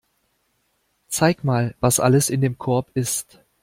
[1.09, 3.39] Zeig mal, was alles in dem Korb ist.